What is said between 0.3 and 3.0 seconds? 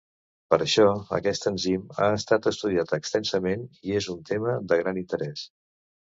Per això, aquest enzim ha estat estudiat